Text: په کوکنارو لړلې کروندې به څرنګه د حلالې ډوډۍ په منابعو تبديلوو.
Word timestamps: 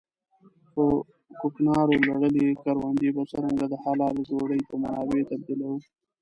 په 0.73 0.83
کوکنارو 1.39 1.95
لړلې 2.07 2.45
کروندې 2.63 3.09
به 3.15 3.23
څرنګه 3.31 3.65
د 3.69 3.73
حلالې 3.83 4.23
ډوډۍ 4.29 4.61
په 4.69 4.75
منابعو 4.81 5.27
تبديلوو. 5.31 5.77